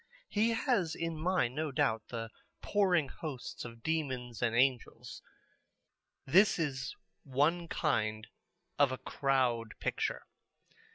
[0.29, 2.31] He has in mind, no doubt, the
[2.63, 5.21] pouring hosts of demons and angels.
[6.25, 8.25] This is one kind
[8.79, 10.25] of a Crowd Picture.